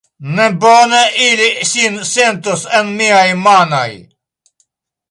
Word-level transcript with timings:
Ne 0.35 0.45
bone 0.61 1.01
ili 1.25 1.49
sin 1.73 2.01
sentus 2.13 2.65
en 2.79 2.91
miaj 3.03 3.27
manoj! 3.45 3.89